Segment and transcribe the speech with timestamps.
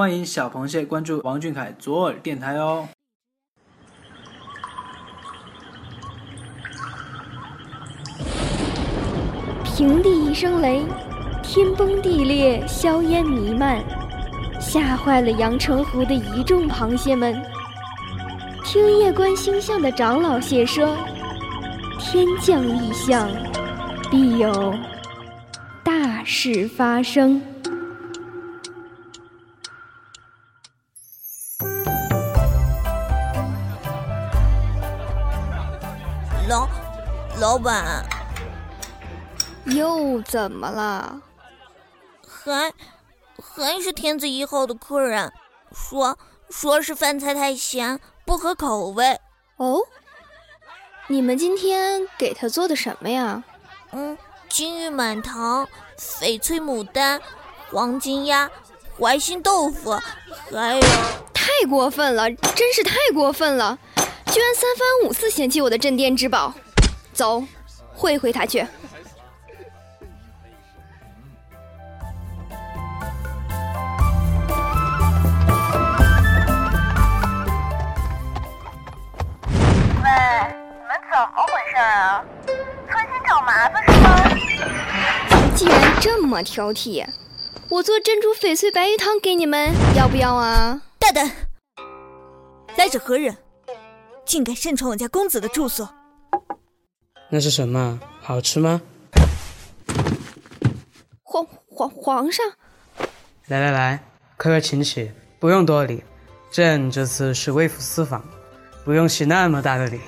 [0.00, 2.88] 欢迎小螃蟹关注王俊凯左耳电台哦。
[9.62, 10.82] 平地一声雷，
[11.42, 13.84] 天崩地裂，硝烟弥漫，
[14.58, 17.38] 吓坏了阳澄湖的一众螃蟹们。
[18.64, 20.96] 听夜观星象的长老蟹说
[22.00, 23.28] ：“天降异象，
[24.10, 24.74] 必有
[25.84, 27.38] 大事发生。”
[36.50, 36.68] 老
[37.38, 38.04] 老板，
[39.66, 41.22] 又怎么了？
[42.26, 42.72] 还
[43.40, 45.32] 还是天字一号的客人，
[45.72, 46.18] 说
[46.48, 49.20] 说是饭菜太咸，不合口味。
[49.58, 49.78] 哦，
[51.06, 53.44] 你们今天给他做的什么呀？
[53.92, 57.22] 嗯，金玉满堂、翡翠牡丹、
[57.70, 58.50] 黄金鸭、
[58.98, 59.92] 怀心豆腐，
[60.50, 60.80] 还有……
[61.32, 63.78] 太过分了，真是太过分了！
[64.30, 66.54] 居然三番五次嫌弃我的镇店之宝，
[67.12, 67.42] 走，
[67.92, 68.58] 会会他去。
[68.58, 68.66] 喂，
[79.98, 82.24] 你们怎么回事啊？
[82.88, 84.06] 存心找麻烦是吗？
[85.56, 87.04] 既然这么挑剔，
[87.68, 90.80] 我做珍珠翡翠白玉汤给你们，要不要啊？
[91.00, 91.28] 大胆！
[92.76, 93.36] 来者何人？
[94.30, 95.92] 竟敢擅闯我家公子的住所！
[97.30, 97.98] 那是什么？
[98.22, 98.80] 好吃吗？
[101.24, 102.46] 皇皇皇上，
[103.48, 104.04] 来来来，
[104.36, 106.04] 快快请起，不用多礼。
[106.48, 108.24] 朕这次是微服私访，
[108.84, 109.98] 不用洗那么大的礼，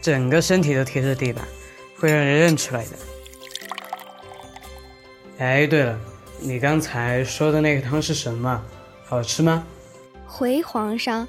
[0.00, 1.46] 整个身体都贴着地板，
[1.98, 2.92] 会让人认出来的。
[5.40, 6.00] 哎，对了，
[6.40, 8.64] 你刚才说的那个汤是什么？
[9.04, 9.62] 好吃吗？
[10.26, 11.28] 回皇上。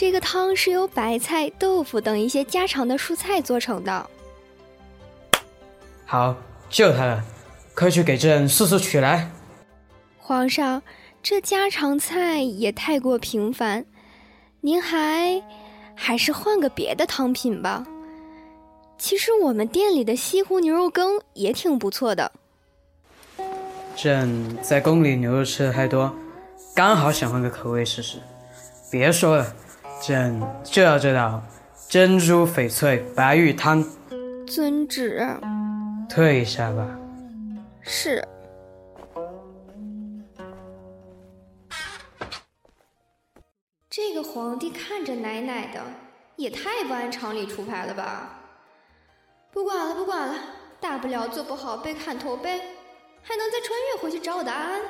[0.00, 4.08] 这个汤是由白菜、豆腐等一些家常的蔬菜做成的。
[6.06, 6.34] 好，
[6.70, 7.22] 就它了，
[7.74, 9.30] 快去给朕速速取来。
[10.16, 10.82] 皇上，
[11.22, 13.84] 这家常菜也太过平凡，
[14.62, 15.42] 您还
[15.94, 17.86] 还是换个别的汤品吧。
[18.96, 22.32] 其实我们店里的西湖牛肉羹也挺不错的。
[23.94, 26.10] 朕在宫里牛肉吃的太多，
[26.74, 28.16] 刚好想换个口味试试。
[28.90, 29.54] 别说了。
[30.00, 31.42] 朕就要这道
[31.88, 33.84] 珍珠翡翠白玉汤。
[34.46, 35.26] 遵旨。
[36.08, 36.88] 退下吧。
[37.82, 38.26] 是。
[43.88, 45.82] 这个皇帝看着奶奶的，
[46.36, 48.40] 也太不按常理出牌了吧？
[49.52, 50.34] 不管了，不管了，
[50.80, 52.58] 大不了做不好被砍头呗，
[53.22, 54.80] 还能再穿越回去找我的安。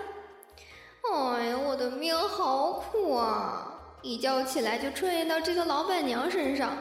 [1.13, 3.70] 哎呀，我的命好苦啊！
[4.03, 6.77] 一觉起来就串到这个老板娘身上，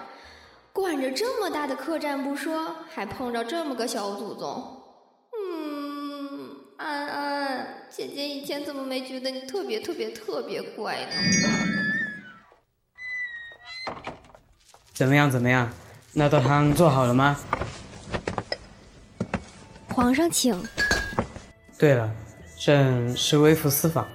[0.71, 4.81] 管着这么大的客栈不说，还碰着这么个小祖宗。
[5.33, 11.11] 嗯，安安，姐姐以前怎么没觉得你特别特别特别乖呢？
[14.93, 15.29] 怎么样？
[15.29, 15.69] 怎么样？
[16.13, 17.37] 那道汤做好了吗？
[19.89, 20.57] 皇上请。
[21.77, 22.09] 对了，
[22.57, 24.07] 朕是微服私访，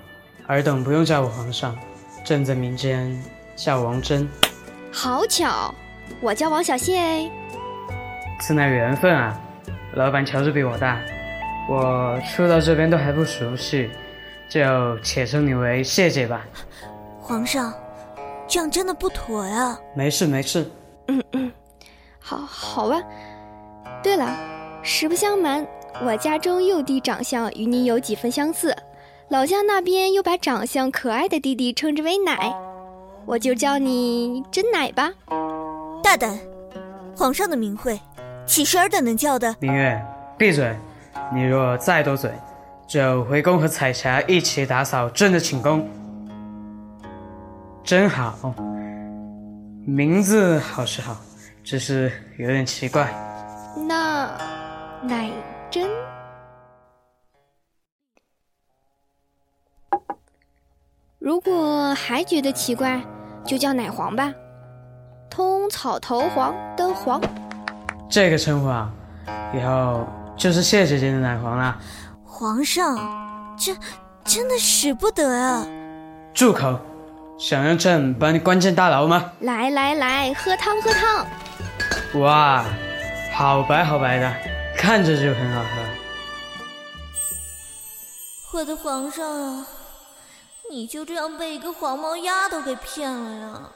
[0.46, 1.78] 尔等不用叫我皇上。
[2.24, 3.14] 朕在民间
[3.54, 4.26] 叫王真，
[4.90, 5.74] 好巧，
[6.22, 7.30] 我叫王小谢哎。
[8.40, 9.38] 此乃缘分啊，
[9.92, 10.98] 老板乔治比我大，
[11.68, 13.90] 我初到这边都还不熟悉，
[14.48, 16.46] 就且称你为谢姐吧。
[17.20, 17.74] 皇上，
[18.48, 19.78] 这样真的不妥呀。
[19.94, 20.66] 没事没事。
[21.08, 21.52] 嗯嗯，
[22.18, 23.02] 好好吧。
[24.02, 24.34] 对了，
[24.82, 25.66] 实不相瞒，
[26.02, 28.74] 我家中幼弟长相与你有几分相似。
[29.30, 32.54] 老家那边又把长相可爱的弟弟称之为奶，
[33.24, 35.10] 我就叫你真奶吧。
[36.02, 36.38] 大胆！
[37.16, 37.98] 皇上的名讳，
[38.46, 39.56] 岂是尔等能叫的？
[39.60, 40.00] 明月，
[40.36, 40.76] 闭嘴！
[41.32, 42.30] 你若再多嘴，
[42.86, 45.88] 就回宫和彩霞一起打扫朕的寝宫。
[47.82, 48.54] 真好，
[49.86, 51.16] 名字好是好，
[51.64, 53.08] 只是有点奇怪。
[53.88, 54.30] 那
[55.02, 55.30] 奶
[55.70, 55.88] 真？
[61.24, 63.00] 如果还觉得奇怪，
[63.46, 64.30] 就叫奶黄吧，
[65.30, 67.18] 通草头黄的黄。
[68.10, 68.92] 这个称呼啊，
[69.54, 70.06] 以后
[70.36, 71.78] 就是谢姐姐的奶黄了。
[72.26, 73.74] 皇上，这
[74.22, 75.66] 真的使不得啊！
[76.34, 76.78] 住口！
[77.38, 79.32] 想让朕把你关进大牢吗？
[79.40, 81.26] 来来来，喝汤喝汤。
[82.20, 82.66] 哇，
[83.32, 84.30] 好白好白的，
[84.76, 85.68] 看着就很好喝。
[88.58, 89.66] 我的皇上啊！
[90.70, 93.70] 你就这样被一个黄毛丫头给骗了呀？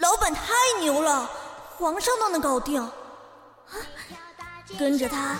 [0.00, 1.28] 老板太牛了，
[1.76, 2.88] 皇上都能搞定，
[4.78, 5.36] 跟着他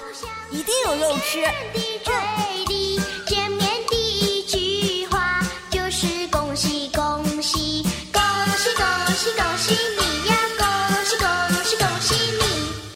[0.51, 1.45] 一定有肉吃。